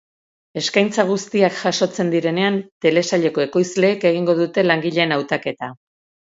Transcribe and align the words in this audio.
Eskaintza 0.61 1.03
guztiak 1.09 1.59
jasotzen 1.65 2.09
direnean, 2.15 2.59
telesaileko 2.87 3.45
ekoizleek 3.47 4.09
egingo 4.13 4.39
dute 4.43 4.67
langileen 4.73 5.19
hautaketa. 5.23 5.75